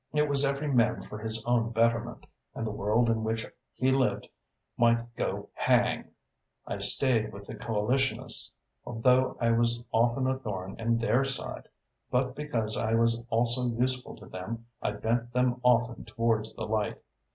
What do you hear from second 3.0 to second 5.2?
in which he lived might